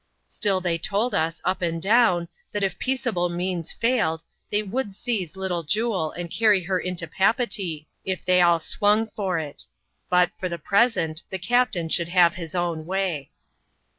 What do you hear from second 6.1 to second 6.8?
and carry her